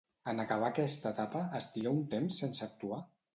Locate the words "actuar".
2.69-3.01